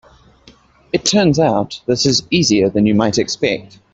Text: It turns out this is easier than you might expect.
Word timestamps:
It 0.91 1.05
turns 1.05 1.37
out 1.37 1.79
this 1.85 2.07
is 2.07 2.23
easier 2.31 2.71
than 2.71 2.87
you 2.87 2.95
might 2.95 3.19
expect. 3.19 3.77